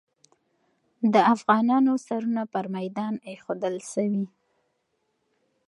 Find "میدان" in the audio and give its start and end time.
2.75-3.13